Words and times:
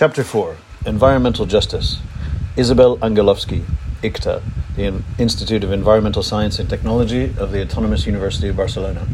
Chapter 0.00 0.24
4 0.24 0.56
Environmental 0.86 1.44
Justice. 1.44 1.98
Isabelle 2.56 2.96
Anguelovski, 3.00 3.66
ICTA, 4.00 4.40
the 4.74 5.02
Institute 5.18 5.62
of 5.62 5.72
Environmental 5.72 6.22
Science 6.22 6.58
and 6.58 6.70
Technology 6.70 7.34
of 7.36 7.52
the 7.52 7.60
Autonomous 7.60 8.06
University 8.06 8.48
of 8.48 8.56
Barcelona. 8.56 9.06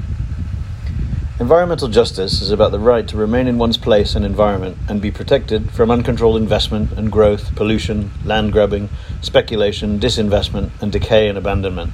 Environmental 1.41 1.89
justice 1.89 2.41
is 2.41 2.53
about 2.53 2.71
the 2.71 2.79
right 2.79 3.09
to 3.09 3.17
remain 3.17 3.49
in 3.49 3.59
one's 3.59 3.77
place 3.77 4.15
and 4.15 4.25
environment 4.25 4.79
and 4.89 5.03
be 5.03 5.11
protected 5.11 5.73
from 5.73 5.91
uncontrolled 5.91 6.41
investment 6.41 6.93
and 6.93 7.11
growth, 7.11 7.57
pollution, 7.57 8.13
land 8.25 8.53
grabbing, 8.53 8.89
speculation, 9.21 9.99
disinvestment, 9.99 10.71
and 10.81 10.93
decay 10.93 11.29
and 11.29 11.37
abandonment. 11.37 11.91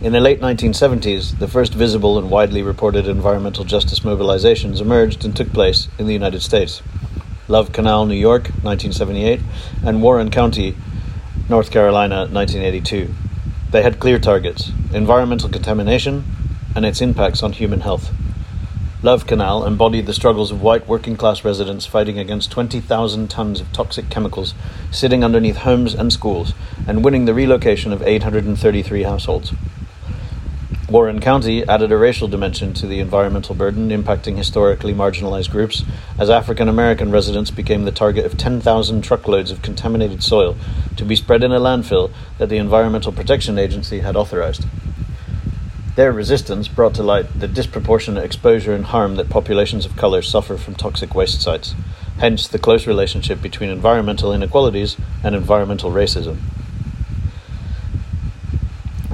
In 0.00 0.12
the 0.12 0.20
late 0.20 0.40
1970s, 0.40 1.40
the 1.40 1.48
first 1.48 1.74
visible 1.74 2.18
and 2.18 2.30
widely 2.30 2.62
reported 2.62 3.08
environmental 3.08 3.64
justice 3.64 3.98
mobilizations 3.98 4.80
emerged 4.80 5.24
and 5.24 5.34
took 5.34 5.52
place 5.52 5.88
in 5.98 6.06
the 6.06 6.12
United 6.12 6.42
States. 6.42 6.82
Love 7.50 7.72
Canal, 7.72 8.06
New 8.06 8.14
York, 8.14 8.44
1978, 8.62 9.40
and 9.84 10.00
Warren 10.00 10.30
County, 10.30 10.76
North 11.48 11.72
Carolina, 11.72 12.28
1982. 12.30 13.12
They 13.72 13.82
had 13.82 13.98
clear 13.98 14.20
targets 14.20 14.70
environmental 14.94 15.48
contamination 15.48 16.22
and 16.76 16.86
its 16.86 17.00
impacts 17.00 17.42
on 17.42 17.52
human 17.52 17.80
health. 17.80 18.12
Love 19.02 19.26
Canal 19.26 19.66
embodied 19.66 20.06
the 20.06 20.14
struggles 20.14 20.52
of 20.52 20.62
white 20.62 20.86
working 20.86 21.16
class 21.16 21.44
residents 21.44 21.86
fighting 21.86 22.20
against 22.20 22.52
20,000 22.52 23.28
tons 23.28 23.60
of 23.60 23.72
toxic 23.72 24.08
chemicals 24.08 24.54
sitting 24.92 25.24
underneath 25.24 25.56
homes 25.56 25.92
and 25.92 26.12
schools 26.12 26.54
and 26.86 27.04
winning 27.04 27.24
the 27.24 27.34
relocation 27.34 27.92
of 27.92 28.00
833 28.00 29.02
households. 29.02 29.52
Warren 30.90 31.20
County 31.20 31.64
added 31.68 31.92
a 31.92 31.96
racial 31.96 32.26
dimension 32.26 32.74
to 32.74 32.86
the 32.88 32.98
environmental 32.98 33.54
burden 33.54 33.90
impacting 33.90 34.36
historically 34.36 34.92
marginalized 34.92 35.52
groups, 35.52 35.84
as 36.18 36.28
African 36.28 36.68
American 36.68 37.12
residents 37.12 37.52
became 37.52 37.84
the 37.84 37.92
target 37.92 38.26
of 38.26 38.36
10,000 38.36 39.00
truckloads 39.00 39.52
of 39.52 39.62
contaminated 39.62 40.24
soil 40.24 40.56
to 40.96 41.04
be 41.04 41.14
spread 41.14 41.44
in 41.44 41.52
a 41.52 41.60
landfill 41.60 42.10
that 42.38 42.48
the 42.48 42.56
Environmental 42.56 43.12
Protection 43.12 43.56
Agency 43.56 44.00
had 44.00 44.16
authorized. 44.16 44.66
Their 45.94 46.10
resistance 46.10 46.66
brought 46.66 46.94
to 46.94 47.04
light 47.04 47.38
the 47.38 47.46
disproportionate 47.46 48.24
exposure 48.24 48.74
and 48.74 48.86
harm 48.86 49.14
that 49.14 49.30
populations 49.30 49.86
of 49.86 49.94
color 49.94 50.22
suffer 50.22 50.56
from 50.56 50.74
toxic 50.74 51.14
waste 51.14 51.40
sites, 51.40 51.76
hence, 52.18 52.48
the 52.48 52.58
close 52.58 52.88
relationship 52.88 53.40
between 53.40 53.70
environmental 53.70 54.32
inequalities 54.32 54.96
and 55.22 55.36
environmental 55.36 55.92
racism. 55.92 56.38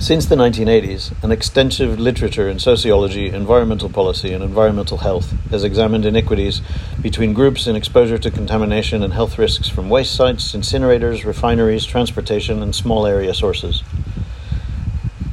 Since 0.07 0.27
the 0.27 0.37
1980s, 0.37 1.21
an 1.25 1.33
extensive 1.33 1.99
literature 1.99 2.49
in 2.49 2.61
sociology, 2.61 3.29
environmental 3.29 3.89
policy, 3.89 4.33
and 4.33 4.45
environmental 4.45 4.99
health 4.99 5.33
has 5.51 5.65
examined 5.65 6.07
inequities 6.07 6.63
between 7.03 7.33
groups 7.33 7.67
in 7.67 7.75
exposure 7.75 8.17
to 8.17 8.31
contamination 8.31 9.03
and 9.03 9.13
health 9.13 9.37
risks 9.37 9.69
from 9.69 9.91
waste 9.91 10.15
sites, 10.15 10.53
incinerators, 10.53 11.25
refineries, 11.25 11.85
transportation, 11.85 12.63
and 12.63 12.73
small 12.73 13.05
area 13.05 13.35
sources. 13.35 13.83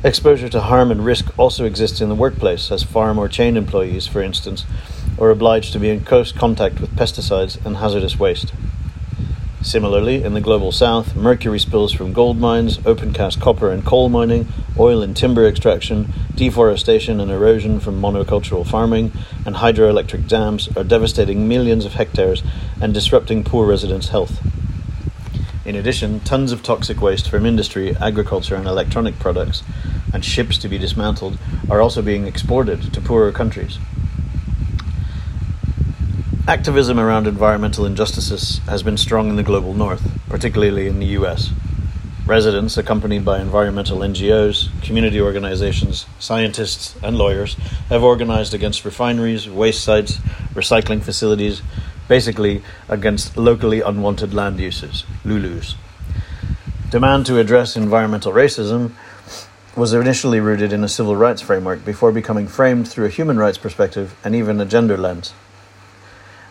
Exposure 0.04 0.50
to 0.50 0.62
harm 0.62 0.90
and 0.90 1.06
risk 1.06 1.38
also 1.38 1.66
exists 1.66 2.02
in 2.02 2.10
the 2.10 2.16
workplace, 2.16 2.72
as 2.72 2.82
farm 2.82 3.20
or 3.20 3.30
chain 3.30 3.56
employees, 3.56 4.08
for 4.08 4.24
instance, 4.24 4.66
are 5.20 5.30
obliged 5.30 5.72
to 5.74 5.80
be 5.80 5.92
in 5.92 6.04
close 6.04 6.32
contact 6.32 6.82
with 6.82 6.96
pesticides 6.96 7.64
and 7.64 7.78
hazardous 7.78 8.18
waste. 8.18 8.52
Similarly, 9.64 10.24
in 10.24 10.34
the 10.34 10.42
global 10.42 10.74
south, 10.74 11.16
mercury 11.16 11.58
spills 11.58 11.94
from 11.94 12.12
gold 12.12 12.38
mines, 12.38 12.80
open 12.86 13.14
cast 13.14 13.40
copper 13.40 13.72
and 13.72 13.86
coal 13.86 14.10
mining, 14.10 14.50
oil 14.78 15.02
and 15.02 15.16
timber 15.16 15.48
extraction, 15.48 16.12
deforestation 16.36 17.22
and 17.22 17.32
erosion 17.32 17.80
from 17.80 18.02
monocultural 18.02 18.68
farming, 18.68 19.14
and 19.46 19.56
hydroelectric 19.56 20.28
dams 20.28 20.68
are 20.76 20.84
devastating 20.84 21.48
millions 21.48 21.86
of 21.86 21.94
hectares 21.94 22.44
and 22.82 22.94
disrupting 22.94 23.46
poor 23.46 23.66
residents' 23.66 24.10
health. 24.10 24.46
In 25.66 25.78
addition, 25.78 26.20
tons 26.20 26.52
of 26.52 26.62
toxic 26.62 27.02
waste 27.02 27.30
from 27.30 27.46
industry, 27.46 27.96
agriculture, 27.96 28.56
and 28.56 28.68
electronic 28.68 29.18
products, 29.18 29.64
and 30.14 30.26
ships 30.26 30.58
to 30.58 30.68
be 30.68 30.78
dismantled, 30.78 31.38
are 31.70 31.82
also 31.82 32.02
being 32.02 32.28
exported 32.28 32.94
to 32.94 33.00
poorer 33.00 33.32
countries. 33.32 33.80
Activism 36.46 37.00
around 37.00 37.26
environmental 37.26 37.86
injustices 37.86 38.58
has 38.66 38.84
been 38.84 38.98
strong 38.98 39.30
in 39.30 39.38
the 39.38 39.44
global 39.44 39.74
north, 39.74 40.20
particularly 40.28 40.90
in 40.90 41.00
the 41.00 41.06
US. 41.18 41.52
Residents, 42.26 42.76
accompanied 42.76 43.24
by 43.24 43.40
environmental 43.40 44.00
NGOs, 44.00 44.68
community 44.82 45.22
organizations, 45.22 46.06
scientists, 46.20 46.98
and 47.02 47.18
lawyers, 47.18 47.54
have 47.88 48.04
organized 48.04 48.54
against 48.54 48.84
refineries, 48.84 49.50
waste 49.50 49.86
sites, 49.86 50.18
recycling 50.54 51.02
facilities, 51.02 51.62
basically 52.10 52.62
against 52.90 53.38
locally 53.38 53.80
unwanted 53.80 54.34
land 54.34 54.60
uses, 54.60 55.06
LULUs. 55.24 55.76
Demand 56.90 57.26
to 57.26 57.40
address 57.40 57.78
environmental 57.78 58.34
racism 58.34 58.92
was 59.78 59.94
initially 59.94 60.42
rooted 60.42 60.74
in 60.74 60.84
a 60.84 60.90
civil 60.90 61.16
rights 61.16 61.42
framework 61.42 61.86
before 61.86 62.12
becoming 62.12 62.50
framed 62.50 62.86
through 62.86 63.06
a 63.06 63.10
human 63.10 63.38
rights 63.38 63.58
perspective 63.58 64.14
and 64.26 64.36
even 64.36 64.60
a 64.60 64.66
gender 64.66 64.98
lens. 64.98 65.34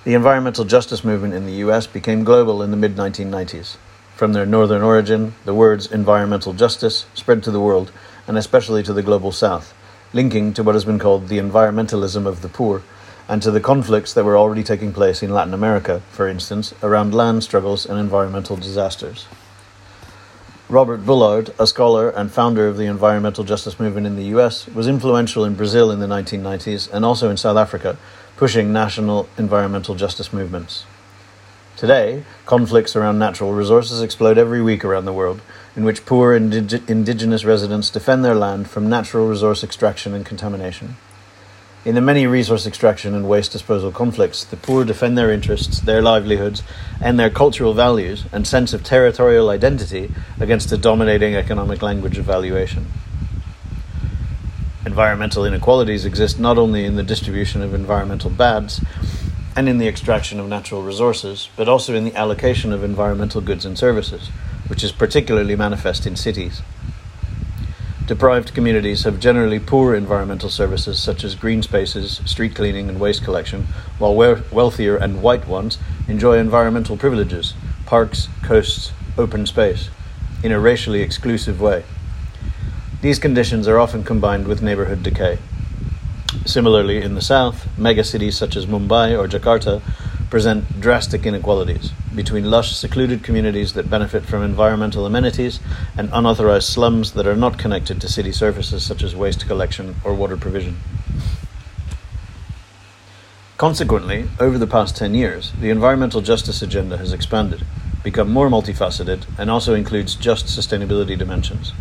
The 0.04 0.14
environmental 0.14 0.64
justice 0.64 1.04
movement 1.04 1.32
in 1.32 1.46
the 1.46 1.62
US 1.64 1.86
became 1.86 2.24
global 2.24 2.60
in 2.60 2.72
the 2.72 2.76
mid 2.76 2.96
1990s. 2.96 3.76
From 4.16 4.32
their 4.32 4.44
northern 4.44 4.82
origin, 4.82 5.34
the 5.44 5.54
words 5.54 5.86
environmental 5.86 6.54
justice 6.54 7.06
spread 7.14 7.44
to 7.44 7.52
the 7.52 7.60
world, 7.60 7.92
and 8.26 8.36
especially 8.36 8.82
to 8.82 8.92
the 8.92 9.04
global 9.04 9.30
south, 9.30 9.72
linking 10.12 10.54
to 10.54 10.64
what 10.64 10.74
has 10.74 10.84
been 10.84 10.98
called 10.98 11.28
the 11.28 11.38
environmentalism 11.38 12.26
of 12.26 12.42
the 12.42 12.48
poor, 12.48 12.82
and 13.28 13.40
to 13.42 13.52
the 13.52 13.60
conflicts 13.60 14.12
that 14.12 14.24
were 14.24 14.36
already 14.36 14.64
taking 14.64 14.92
place 14.92 15.22
in 15.22 15.30
Latin 15.30 15.54
America, 15.54 16.02
for 16.10 16.26
instance, 16.26 16.74
around 16.82 17.14
land 17.14 17.44
struggles 17.44 17.86
and 17.86 17.96
environmental 17.96 18.56
disasters. 18.56 19.28
Robert 20.72 21.04
Bullard, 21.04 21.52
a 21.58 21.66
scholar 21.66 22.08
and 22.08 22.32
founder 22.32 22.66
of 22.66 22.78
the 22.78 22.86
environmental 22.86 23.44
justice 23.44 23.78
movement 23.78 24.06
in 24.06 24.16
the 24.16 24.34
US, 24.38 24.66
was 24.68 24.88
influential 24.88 25.44
in 25.44 25.54
Brazil 25.54 25.90
in 25.90 26.00
the 26.00 26.06
1990s 26.06 26.90
and 26.90 27.04
also 27.04 27.28
in 27.28 27.36
South 27.36 27.58
Africa, 27.58 27.98
pushing 28.38 28.72
national 28.72 29.28
environmental 29.36 29.94
justice 29.94 30.32
movements. 30.32 30.86
Today, 31.76 32.24
conflicts 32.46 32.96
around 32.96 33.18
natural 33.18 33.52
resources 33.52 34.00
explode 34.00 34.38
every 34.38 34.62
week 34.62 34.82
around 34.82 35.04
the 35.04 35.12
world, 35.12 35.42
in 35.76 35.84
which 35.84 36.06
poor 36.06 36.32
indig- 36.40 36.88
indigenous 36.88 37.44
residents 37.44 37.90
defend 37.90 38.24
their 38.24 38.34
land 38.34 38.70
from 38.70 38.88
natural 38.88 39.28
resource 39.28 39.62
extraction 39.62 40.14
and 40.14 40.24
contamination. 40.24 40.96
In 41.84 41.96
the 41.96 42.00
many 42.00 42.28
resource 42.28 42.64
extraction 42.64 43.12
and 43.12 43.28
waste 43.28 43.50
disposal 43.50 43.90
conflicts, 43.90 44.44
the 44.44 44.56
poor 44.56 44.84
defend 44.84 45.18
their 45.18 45.32
interests, 45.32 45.80
their 45.80 46.00
livelihoods, 46.00 46.62
and 47.00 47.18
their 47.18 47.28
cultural 47.28 47.74
values 47.74 48.24
and 48.30 48.46
sense 48.46 48.72
of 48.72 48.84
territorial 48.84 49.50
identity 49.50 50.12
against 50.38 50.70
the 50.70 50.78
dominating 50.78 51.34
economic 51.34 51.82
language 51.82 52.18
of 52.18 52.24
valuation. 52.24 52.86
Environmental 54.86 55.44
inequalities 55.44 56.04
exist 56.04 56.38
not 56.38 56.56
only 56.56 56.84
in 56.84 56.94
the 56.94 57.02
distribution 57.02 57.62
of 57.62 57.74
environmental 57.74 58.30
bads 58.30 58.80
and 59.56 59.68
in 59.68 59.78
the 59.78 59.88
extraction 59.88 60.38
of 60.38 60.48
natural 60.48 60.82
resources, 60.82 61.48
but 61.56 61.68
also 61.68 61.96
in 61.96 62.04
the 62.04 62.14
allocation 62.14 62.72
of 62.72 62.84
environmental 62.84 63.40
goods 63.40 63.64
and 63.64 63.76
services, 63.76 64.28
which 64.68 64.84
is 64.84 64.92
particularly 64.92 65.56
manifest 65.56 66.06
in 66.06 66.14
cities. 66.14 66.62
Deprived 68.12 68.52
communities 68.52 69.04
have 69.04 69.18
generally 69.18 69.58
poor 69.58 69.94
environmental 69.94 70.50
services 70.50 70.98
such 70.98 71.24
as 71.24 71.34
green 71.34 71.62
spaces, 71.62 72.20
street 72.26 72.54
cleaning, 72.54 72.90
and 72.90 73.00
waste 73.00 73.24
collection, 73.24 73.68
while 73.98 74.14
wealthier 74.14 74.96
and 74.96 75.22
white 75.22 75.48
ones 75.48 75.78
enjoy 76.06 76.36
environmental 76.36 76.98
privileges, 76.98 77.54
parks, 77.86 78.28
coasts, 78.42 78.92
open 79.16 79.46
space, 79.46 79.88
in 80.42 80.52
a 80.52 80.60
racially 80.60 81.00
exclusive 81.00 81.58
way. 81.58 81.84
These 83.00 83.18
conditions 83.18 83.66
are 83.66 83.80
often 83.80 84.04
combined 84.04 84.46
with 84.46 84.60
neighborhood 84.60 85.02
decay. 85.02 85.38
Similarly, 86.44 87.00
in 87.00 87.14
the 87.14 87.22
south, 87.22 87.66
megacities 87.78 88.34
such 88.34 88.56
as 88.56 88.66
Mumbai 88.66 89.18
or 89.18 89.26
Jakarta 89.26 89.80
present 90.32 90.80
drastic 90.80 91.26
inequalities 91.26 91.90
between 92.14 92.50
lush, 92.50 92.74
secluded 92.74 93.22
communities 93.22 93.74
that 93.74 93.90
benefit 93.90 94.24
from 94.24 94.42
environmental 94.42 95.04
amenities 95.04 95.60
and 95.94 96.08
unauthorized 96.10 96.66
slums 96.66 97.12
that 97.12 97.26
are 97.26 97.36
not 97.36 97.58
connected 97.58 98.00
to 98.00 98.08
city 98.08 98.32
services 98.32 98.82
such 98.82 99.02
as 99.02 99.14
waste 99.14 99.46
collection 99.46 99.94
or 100.02 100.14
water 100.14 100.38
provision. 100.38 100.78
Consequently, 103.58 104.26
over 104.40 104.56
the 104.56 104.66
past 104.66 104.96
10 104.96 105.12
years, 105.12 105.52
the 105.60 105.68
environmental 105.68 106.22
justice 106.22 106.62
agenda 106.62 106.96
has 106.96 107.12
expanded, 107.12 107.66
become 108.02 108.32
more 108.32 108.48
multifaceted, 108.48 109.26
and 109.38 109.50
also 109.50 109.74
includes 109.74 110.14
just 110.14 110.46
sustainability 110.46 111.18
dimensions. 111.18 111.74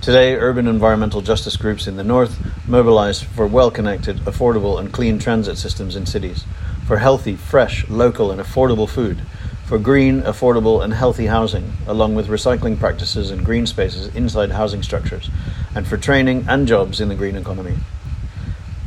Today, 0.00 0.36
urban 0.36 0.66
environmental 0.66 1.20
justice 1.20 1.58
groups 1.58 1.86
in 1.86 1.96
the 1.96 2.02
north 2.02 2.40
mobilize 2.66 3.20
for 3.22 3.46
well 3.46 3.70
connected, 3.70 4.20
affordable, 4.20 4.80
and 4.80 4.90
clean 4.90 5.18
transit 5.18 5.58
systems 5.58 5.96
in 5.96 6.06
cities, 6.06 6.44
for 6.88 6.96
healthy, 6.96 7.36
fresh, 7.36 7.86
local, 7.90 8.30
and 8.30 8.40
affordable 8.40 8.88
food, 8.88 9.18
for 9.66 9.78
green, 9.78 10.22
affordable, 10.22 10.82
and 10.82 10.94
healthy 10.94 11.26
housing, 11.26 11.74
along 11.86 12.14
with 12.14 12.28
recycling 12.28 12.78
practices 12.78 13.30
and 13.30 13.44
green 13.44 13.66
spaces 13.66 14.06
inside 14.16 14.50
housing 14.52 14.82
structures, 14.82 15.28
and 15.74 15.86
for 15.86 15.98
training 15.98 16.46
and 16.48 16.66
jobs 16.66 16.98
in 16.98 17.10
the 17.10 17.14
green 17.14 17.36
economy. 17.36 17.76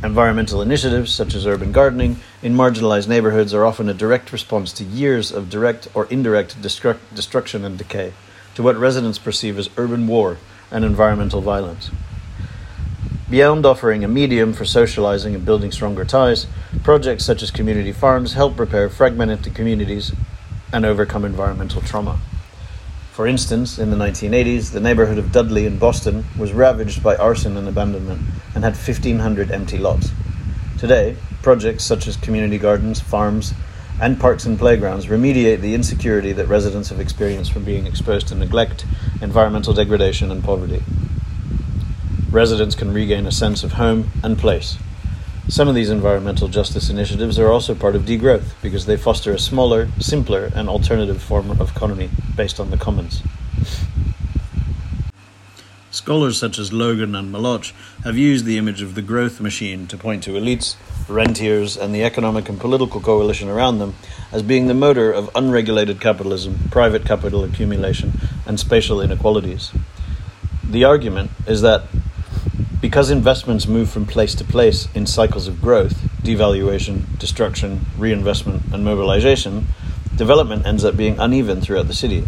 Environmental 0.02 0.60
initiatives, 0.60 1.12
such 1.12 1.32
as 1.32 1.46
urban 1.46 1.70
gardening, 1.70 2.16
in 2.42 2.56
marginalized 2.56 3.06
neighborhoods 3.06 3.54
are 3.54 3.64
often 3.64 3.88
a 3.88 3.94
direct 3.94 4.32
response 4.32 4.72
to 4.72 4.82
years 4.82 5.30
of 5.30 5.48
direct 5.48 5.86
or 5.94 6.06
indirect 6.06 6.60
destru- 6.60 6.98
destruction 7.14 7.64
and 7.64 7.78
decay, 7.78 8.12
to 8.56 8.64
what 8.64 8.76
residents 8.76 9.20
perceive 9.20 9.56
as 9.56 9.70
urban 9.76 10.08
war 10.08 10.38
and 10.72 10.84
environmental 10.84 11.40
violence. 11.40 11.92
Beyond 13.32 13.64
offering 13.64 14.04
a 14.04 14.08
medium 14.08 14.52
for 14.52 14.66
socializing 14.66 15.34
and 15.34 15.42
building 15.42 15.72
stronger 15.72 16.04
ties, 16.04 16.46
projects 16.82 17.24
such 17.24 17.42
as 17.42 17.50
community 17.50 17.90
farms 17.90 18.34
help 18.34 18.60
repair 18.60 18.90
fragmented 18.90 19.54
communities 19.54 20.12
and 20.70 20.84
overcome 20.84 21.24
environmental 21.24 21.80
trauma. 21.80 22.18
For 23.10 23.26
instance, 23.26 23.78
in 23.78 23.90
the 23.90 23.96
1980s, 23.96 24.72
the 24.72 24.80
neighborhood 24.80 25.16
of 25.16 25.32
Dudley 25.32 25.64
in 25.64 25.78
Boston 25.78 26.26
was 26.38 26.52
ravaged 26.52 27.02
by 27.02 27.16
arson 27.16 27.56
and 27.56 27.66
abandonment 27.66 28.20
and 28.54 28.64
had 28.64 28.74
1,500 28.74 29.50
empty 29.50 29.78
lots. 29.78 30.10
Today, 30.78 31.16
projects 31.40 31.84
such 31.84 32.06
as 32.06 32.18
community 32.18 32.58
gardens, 32.58 33.00
farms, 33.00 33.54
and 33.98 34.20
parks 34.20 34.44
and 34.44 34.58
playgrounds 34.58 35.06
remediate 35.06 35.62
the 35.62 35.74
insecurity 35.74 36.34
that 36.34 36.48
residents 36.48 36.90
have 36.90 37.00
experienced 37.00 37.50
from 37.50 37.64
being 37.64 37.86
exposed 37.86 38.28
to 38.28 38.34
neglect, 38.34 38.84
environmental 39.22 39.72
degradation, 39.72 40.30
and 40.30 40.44
poverty. 40.44 40.82
Residents 42.32 42.74
can 42.74 42.94
regain 42.94 43.26
a 43.26 43.30
sense 43.30 43.62
of 43.62 43.72
home 43.72 44.10
and 44.24 44.38
place. 44.38 44.78
Some 45.48 45.68
of 45.68 45.74
these 45.74 45.90
environmental 45.90 46.48
justice 46.48 46.88
initiatives 46.88 47.38
are 47.38 47.52
also 47.52 47.74
part 47.74 47.94
of 47.94 48.06
degrowth 48.06 48.54
because 48.62 48.86
they 48.86 48.96
foster 48.96 49.34
a 49.34 49.38
smaller, 49.38 49.88
simpler, 50.00 50.50
and 50.54 50.66
alternative 50.66 51.22
form 51.22 51.50
of 51.50 51.60
economy 51.60 52.08
based 52.34 52.58
on 52.58 52.70
the 52.70 52.78
commons. 52.78 53.22
Scholars 55.90 56.38
such 56.38 56.58
as 56.58 56.72
Logan 56.72 57.14
and 57.14 57.30
Molotch 57.30 57.74
have 58.02 58.16
used 58.16 58.46
the 58.46 58.56
image 58.56 58.80
of 58.80 58.94
the 58.94 59.02
growth 59.02 59.38
machine 59.38 59.86
to 59.88 59.98
point 59.98 60.22
to 60.22 60.30
elites, 60.30 60.76
rentiers, 61.08 61.76
and 61.76 61.94
the 61.94 62.02
economic 62.02 62.48
and 62.48 62.58
political 62.58 63.02
coalition 63.02 63.50
around 63.50 63.78
them 63.78 63.94
as 64.32 64.42
being 64.42 64.68
the 64.68 64.74
motor 64.74 65.12
of 65.12 65.28
unregulated 65.34 66.00
capitalism, 66.00 66.70
private 66.70 67.04
capital 67.04 67.44
accumulation, 67.44 68.14
and 68.46 68.58
spatial 68.58 69.02
inequalities. 69.02 69.70
The 70.64 70.84
argument 70.84 71.30
is 71.46 71.60
that 71.60 71.84
because 72.82 73.10
investments 73.10 73.68
move 73.68 73.88
from 73.88 74.04
place 74.04 74.34
to 74.34 74.44
place 74.44 74.88
in 74.92 75.06
cycles 75.06 75.46
of 75.46 75.62
growth, 75.62 75.94
devaluation, 76.22 77.16
destruction, 77.16 77.86
reinvestment, 77.96 78.60
and 78.72 78.84
mobilization, 78.84 79.68
development 80.16 80.66
ends 80.66 80.84
up 80.84 80.96
being 80.96 81.16
uneven 81.20 81.60
throughout 81.60 81.86
the 81.86 81.94
city. 81.94 82.24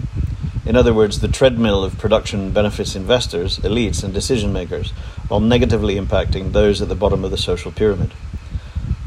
In 0.64 0.76
other 0.76 0.94
words, 0.94 1.18
the 1.18 1.28
treadmill 1.28 1.82
of 1.82 1.98
production 1.98 2.52
benefits 2.52 2.94
investors, 2.94 3.58
elites, 3.58 4.04
and 4.04 4.14
decision 4.14 4.52
makers, 4.52 4.92
while 5.26 5.40
negatively 5.40 5.96
impacting 5.96 6.52
those 6.52 6.80
at 6.80 6.88
the 6.88 6.94
bottom 6.94 7.24
of 7.24 7.32
the 7.32 7.36
social 7.36 7.72
pyramid. 7.72 8.14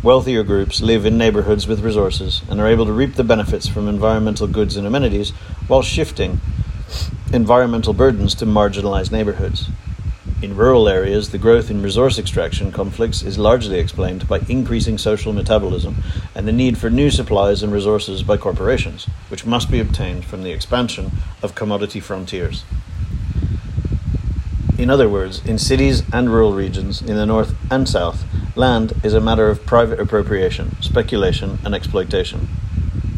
Wealthier 0.03 0.43
groups 0.43 0.81
live 0.81 1.05
in 1.05 1.17
neighborhoods 1.17 1.65
with 1.65 1.79
resources 1.79 2.41
and 2.49 2.59
are 2.59 2.67
able 2.67 2.85
to 2.85 2.93
reap 2.93 3.15
the 3.15 3.23
benefits 3.23 3.69
from 3.69 3.87
environmental 3.87 4.47
goods 4.47 4.75
and 4.75 4.85
amenities 4.85 5.31
while 5.67 5.81
shifting 5.81 6.41
environmental 7.31 7.93
burdens 7.93 8.35
to 8.35 8.45
marginalized 8.45 9.13
neighborhoods. 9.13 9.69
In 10.39 10.55
rural 10.55 10.87
areas, 10.87 11.31
the 11.31 11.39
growth 11.39 11.71
in 11.71 11.81
resource 11.81 12.19
extraction 12.19 12.71
conflicts 12.71 13.23
is 13.23 13.39
largely 13.39 13.79
explained 13.79 14.27
by 14.27 14.41
increasing 14.47 14.99
social 14.99 15.33
metabolism 15.33 16.03
and 16.35 16.47
the 16.47 16.51
need 16.51 16.77
for 16.77 16.91
new 16.91 17.09
supplies 17.09 17.63
and 17.63 17.73
resources 17.73 18.21
by 18.21 18.37
corporations, 18.37 19.05
which 19.29 19.47
must 19.47 19.71
be 19.71 19.79
obtained 19.79 20.25
from 20.25 20.43
the 20.43 20.51
expansion 20.51 21.11
of 21.41 21.55
commodity 21.55 21.99
frontiers. 21.99 22.63
In 24.77 24.91
other 24.91 25.09
words, 25.09 25.43
in 25.43 25.57
cities 25.57 26.03
and 26.13 26.29
rural 26.29 26.53
regions, 26.53 27.01
in 27.01 27.15
the 27.15 27.25
north 27.25 27.55
and 27.71 27.89
south, 27.89 28.23
land 28.55 28.93
is 29.03 29.15
a 29.15 29.19
matter 29.19 29.49
of 29.49 29.65
private 29.65 29.99
appropriation, 29.99 30.79
speculation, 30.83 31.57
and 31.65 31.73
exploitation. 31.73 32.47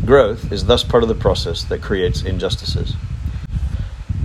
Growth 0.05 0.53
is 0.53 0.67
thus 0.67 0.85
part 0.85 1.03
of 1.03 1.09
the 1.09 1.15
process 1.15 1.65
that 1.65 1.81
creates 1.81 2.23
injustices. 2.23 2.95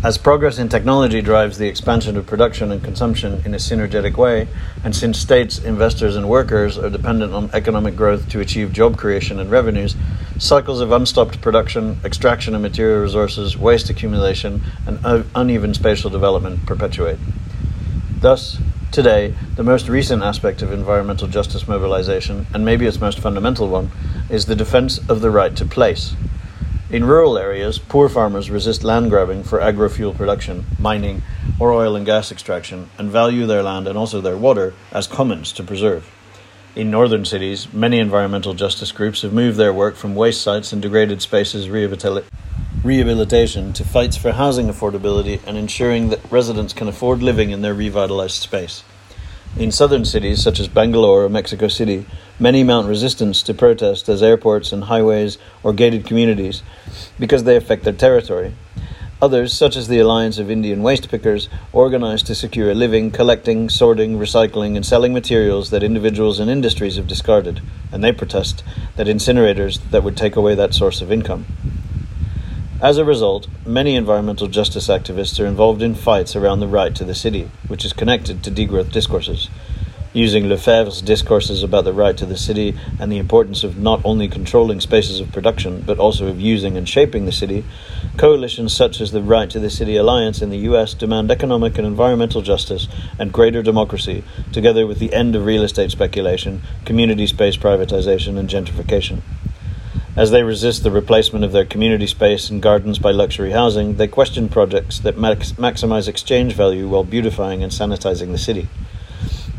As 0.05 0.19
progress 0.19 0.59
in 0.59 0.69
technology 0.69 1.23
drives 1.23 1.56
the 1.56 1.67
expansion 1.67 2.19
of 2.19 2.27
production 2.27 2.71
and 2.71 2.85
consumption 2.85 3.41
in 3.47 3.55
a 3.55 3.56
synergetic 3.56 4.19
way, 4.19 4.49
and 4.85 4.95
since 4.95 5.19
states, 5.19 5.59
investors, 5.59 6.15
and 6.15 6.29
workers 6.29 6.77
are 6.77 6.91
dependent 6.91 7.33
on 7.33 7.49
economic 7.55 7.97
growth 7.97 8.29
to 8.29 8.41
achieve 8.41 8.71
job 8.75 8.99
creation 8.99 9.41
and 9.41 9.51
revenues, 9.51 9.97
cycles 10.39 10.83
of 10.83 10.93
unstopped 10.93 11.41
production, 11.41 11.99
extraction 12.05 12.55
of 12.55 12.61
material 12.61 13.01
resources, 13.01 13.56
waste 13.56 13.89
accumulation, 13.89 14.61
and 14.87 15.25
uneven 15.35 15.73
spatial 15.73 16.11
development 16.11 16.67
perpetuate. 16.67 17.19
Thus, 18.21 18.59
today, 18.93 19.33
the 19.56 19.65
most 19.65 19.89
recent 19.89 20.23
aspect 20.23 20.61
of 20.61 20.71
environmental 20.71 21.29
justice 21.29 21.67
mobilization, 21.67 22.47
and 22.53 22.62
maybe 22.62 22.85
its 22.85 23.01
most 23.01 23.21
fundamental 23.21 23.69
one, 23.69 23.91
is 24.29 24.45
the 24.45 24.55
defense 24.55 24.99
of 25.09 25.23
the 25.23 25.31
right 25.31 25.56
to 25.56 25.65
place 25.65 26.15
in 26.94 27.05
rural 27.05 27.37
areas, 27.37 27.76
poor 27.76 28.08
farmers 28.08 28.49
resist 28.49 28.85
land 28.85 29.11
grabbing 29.11 29.43
for 29.43 29.58
agrofuel 29.58 30.17
production, 30.17 30.64
mining, 30.79 31.25
or 31.58 31.73
oil 31.73 31.96
and 31.96 32.06
gas 32.06 32.31
extraction, 32.31 32.88
and 32.96 33.11
value 33.11 33.46
their 33.46 33.64
land 33.64 33.88
and 33.88 33.99
also 33.99 34.20
their 34.20 34.37
water 34.37 34.73
as 34.93 35.08
commons 35.08 35.50
to 35.50 35.64
preserve. 35.64 36.08
In 36.76 36.93
northern 36.93 37.25
cities, 37.25 37.73
many 37.73 37.99
environmental 37.99 38.55
justice 38.55 38.93
groups 38.93 39.23
have 39.23 39.32
moved 39.32 39.58
their 39.58 39.73
work 39.73 39.96
from 39.96 40.14
waste 40.14 40.41
sites 40.41 40.73
and 40.73 40.81
degraded 40.81 41.20
spaces 41.20 41.69
rehabilitation 41.69 43.73
to 43.73 43.85
fights 43.85 44.17
for 44.17 44.31
housing 44.31 44.69
affordability 44.69 45.41
and 45.49 45.56
ensuring 45.56 46.11
that 46.11 46.31
residents 46.31 46.73
can 46.73 46.87
afford 46.87 47.20
living 47.20 47.50
in 47.50 47.62
their 47.62 47.75
revitalized 47.75 48.41
space. 48.41 48.85
In 49.56 49.71
southern 49.71 50.05
cities 50.05 50.43
such 50.43 50.59
as 50.59 50.67
Bangalore 50.67 51.25
or 51.25 51.29
Mexico 51.29 51.69
City, 51.69 52.06
many 52.41 52.65
mount 52.65 52.89
resistance 52.89 53.41
to 53.45 53.55
protest 53.55 54.09
as 54.09 54.21
airports 54.21 54.73
and 54.73 54.85
highways 54.85 55.39
or 55.62 55.73
gated 55.73 56.05
communities 56.05 56.65
because 57.21 57.45
they 57.45 57.55
affect 57.55 57.85
their 57.85 57.93
territory. 57.93 58.53
Others, 59.23 59.53
such 59.53 59.77
as 59.77 59.87
the 59.87 60.01
Alliance 60.01 60.39
of 60.39 60.51
Indian 60.51 60.83
Waste 60.83 61.09
Pickers, 61.09 61.49
organize 61.73 62.25
to 62.25 62.35
secure 62.35 62.73
a 62.73 62.75
living 62.75 63.12
collecting, 63.12 63.69
sorting, 63.69 64.19
recycling, 64.19 64.75
and 64.75 64.85
selling 64.85 65.12
materials 65.12 65.71
that 65.71 65.85
individuals 65.85 66.41
and 66.41 66.51
industries 66.51 66.97
have 66.97 67.06
discarded, 67.06 67.62
and 67.93 68.03
they 68.03 68.11
protest 68.11 68.65
that 68.97 69.06
incinerators 69.06 69.79
that 69.93 70.03
would 70.03 70.17
take 70.17 70.35
away 70.35 70.56
that 70.56 70.75
source 70.75 71.01
of 71.01 71.12
income. 71.12 71.47
As 72.82 72.99
a 72.99 73.05
result, 73.05 73.47
many 73.65 73.94
environmental 73.94 74.49
justice 74.49 74.88
activists 74.88 75.38
are 75.41 75.47
involved 75.47 75.81
in 75.81 75.94
fights 75.94 76.35
around 76.35 76.59
the 76.59 76.67
right 76.67 76.93
to 76.97 77.05
the 77.05 77.15
city, 77.15 77.49
which 77.69 77.85
is 77.85 77.93
connected 77.93 78.43
to 78.43 78.50
degrowth 78.50 78.91
discourses. 78.91 79.49
Using 80.12 80.49
Lefebvre's 80.49 81.00
discourses 81.00 81.62
about 81.62 81.85
the 81.85 81.93
right 81.93 82.17
to 82.17 82.26
the 82.26 82.37
city 82.37 82.76
and 82.99 83.12
the 83.12 83.19
importance 83.19 83.62
of 83.62 83.79
not 83.79 84.00
only 84.05 84.26
controlling 84.26 84.81
spaces 84.81 85.21
of 85.21 85.31
production, 85.31 85.82
but 85.87 86.00
also 86.00 86.26
of 86.26 86.41
using 86.41 86.76
and 86.76 86.88
shaping 86.88 87.26
the 87.26 87.32
city, 87.32 87.65
coalitions 88.17 88.75
such 88.75 89.01
as 89.01 89.13
the 89.13 89.22
Right 89.22 89.48
to 89.51 89.60
the 89.60 89.70
City 89.70 89.96
Alliance 89.96 90.43
in 90.43 90.51
the 90.51 90.67
US 90.70 90.94
demand 90.94 91.31
economic 91.31 91.79
and 91.79 91.87
environmental 91.87 92.43
justice 92.43 92.89
and 93.20 93.32
greater 93.32 93.63
democracy, 93.63 94.25
together 94.53 94.84
with 94.84 94.98
the 94.98 95.15
end 95.15 95.37
of 95.37 95.46
real 95.46 95.63
estate 95.63 95.93
speculation, 95.93 96.60
community 96.84 97.29
space 97.29 97.56
privatization, 97.56 98.37
and 98.37 98.51
gentrification. 98.51 99.20
As 100.17 100.31
they 100.31 100.44
resist 100.44 100.85
the 100.85 100.93
replacement 100.93 101.44
of 101.44 101.51
their 101.51 101.65
community 101.65 102.06
space 102.06 102.49
and 102.49 102.63
gardens 102.63 103.01
by 103.01 103.11
luxury 103.11 103.51
housing, 103.51 103.97
they 103.97 104.06
question 104.06 104.49
projects 104.49 105.01
that 105.01 105.19
max- 105.19 105.53
maximize 105.53 106.06
exchange 106.06 106.53
value 106.53 106.87
while 106.87 107.03
beautifying 107.03 107.65
and 107.65 107.73
sanitizing 107.73 108.31
the 108.31 108.39
city. 108.39 108.69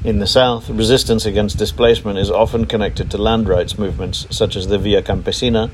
In 0.05 0.19
the 0.19 0.27
south, 0.27 0.69
resistance 0.69 1.25
against 1.25 1.57
displacement 1.57 2.19
is 2.19 2.31
often 2.31 2.67
connected 2.67 3.11
to 3.11 3.17
land 3.17 3.49
rights 3.49 3.77
movements 3.77 4.27
such 4.29 4.55
as 4.55 4.67
the 4.67 4.77
Via 4.77 5.01
Campesina, 5.01 5.71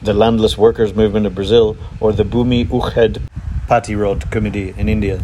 the 0.00 0.14
Landless 0.14 0.56
Workers 0.56 0.94
Movement 0.94 1.26
of 1.26 1.34
Brazil, 1.34 1.76
or 2.00 2.14
the 2.14 2.24
Bhumi 2.24 2.66
Uchched 2.68 3.20
Pratirodh 3.68 4.30
Committee 4.30 4.72
in 4.78 4.88
India. 4.88 5.20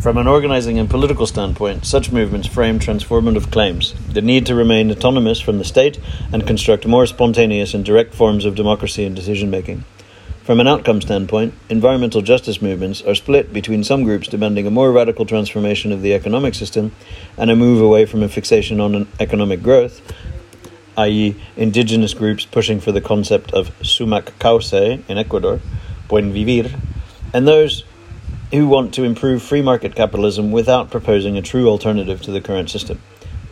From 0.00 0.18
an 0.18 0.28
organizing 0.28 0.78
and 0.78 0.88
political 0.88 1.26
standpoint, 1.26 1.84
such 1.84 2.12
movements 2.12 2.46
frame 2.46 2.78
transformative 2.78 3.50
claims 3.50 3.94
the 4.12 4.22
need 4.22 4.46
to 4.46 4.54
remain 4.54 4.90
autonomous 4.90 5.40
from 5.40 5.58
the 5.58 5.64
state 5.64 5.98
and 6.32 6.46
construct 6.46 6.86
more 6.86 7.06
spontaneous 7.06 7.74
and 7.74 7.84
direct 7.84 8.14
forms 8.14 8.44
of 8.44 8.54
democracy 8.54 9.04
and 9.04 9.16
decision 9.16 9.50
making. 9.50 9.84
From 10.44 10.60
an 10.60 10.68
outcome 10.68 11.00
standpoint, 11.00 11.54
environmental 11.68 12.22
justice 12.22 12.62
movements 12.62 13.02
are 13.02 13.16
split 13.16 13.52
between 13.52 13.82
some 13.82 14.04
groups 14.04 14.28
demanding 14.28 14.64
a 14.64 14.70
more 14.70 14.92
radical 14.92 15.26
transformation 15.26 15.90
of 15.90 16.02
the 16.02 16.14
economic 16.14 16.54
system 16.54 16.92
and 17.36 17.50
a 17.50 17.56
move 17.56 17.82
away 17.82 18.06
from 18.06 18.22
a 18.22 18.28
fixation 18.28 18.80
on 18.80 19.08
economic 19.18 19.60
growth, 19.60 20.00
i.e., 20.98 21.34
indigenous 21.56 22.14
groups 22.14 22.44
pushing 22.44 22.78
for 22.78 22.92
the 22.92 23.00
concept 23.00 23.52
of 23.52 23.76
sumak 23.80 24.30
kawsay 24.38 25.02
in 25.08 25.18
Ecuador, 25.18 25.60
buen 26.06 26.32
vivir, 26.32 26.70
and 27.32 27.48
those 27.48 27.82
who 28.52 28.68
want 28.68 28.94
to 28.94 29.02
improve 29.02 29.42
free 29.42 29.62
market 29.62 29.94
capitalism 29.94 30.52
without 30.52 30.90
proposing 30.90 31.36
a 31.36 31.42
true 31.42 31.68
alternative 31.68 32.22
to 32.22 32.30
the 32.30 32.40
current 32.40 32.70
system. 32.70 33.00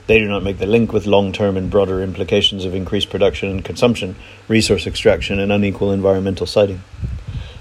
They 0.07 0.19
do 0.19 0.29
not 0.29 0.43
make 0.43 0.59
the 0.59 0.67
link 0.67 0.93
with 0.93 1.07
long 1.07 1.33
term 1.33 1.57
and 1.57 1.71
broader 1.71 2.03
implications 2.03 2.65
of 2.65 2.75
increased 2.75 3.11
production 3.11 3.51
and 3.51 3.65
consumption, 3.65 4.17
resource 4.49 4.87
extraction, 4.87 5.41
and 5.41 5.51
unequal 5.51 5.91
environmental 5.91 6.47
siting. 6.47 6.83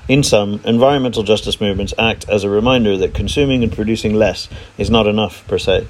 In 0.09 0.21
sum, 0.21 0.59
environmental 0.65 1.23
justice 1.23 1.61
movements 1.61 1.93
act 1.97 2.27
as 2.27 2.43
a 2.43 2.49
reminder 2.49 2.97
that 2.97 3.13
consuming 3.13 3.63
and 3.63 3.71
producing 3.71 4.13
less 4.13 4.49
is 4.77 4.89
not 4.89 5.07
enough 5.07 5.47
per 5.47 5.57
se. 5.57 5.87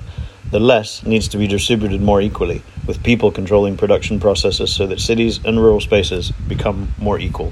The 0.51 0.59
less 0.59 1.03
needs 1.03 1.27
to 1.29 1.37
be 1.37 1.47
distributed 1.47 1.99
more 1.99 2.21
equally, 2.21 2.61
with 2.85 3.03
people 3.03 3.31
controlling 3.31 3.75
production 3.75 4.19
processes 4.19 4.71
so 4.71 4.85
that 4.85 4.99
cities 4.99 5.43
and 5.43 5.59
rural 5.59 5.81
spaces 5.81 6.31
become 6.47 6.93
more 6.99 7.17
equal. 7.17 7.51